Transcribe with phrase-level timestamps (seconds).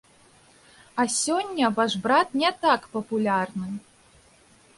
[1.03, 3.67] А сёння ваш брат не так папулярны.